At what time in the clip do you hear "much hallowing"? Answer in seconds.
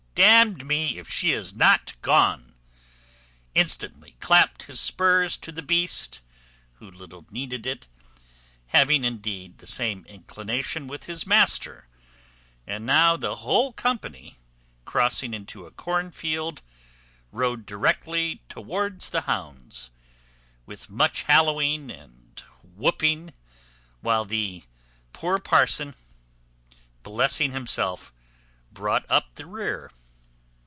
20.89-21.89